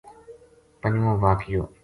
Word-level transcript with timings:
پنجیوں 0.81 1.15
واقعو 1.21 1.61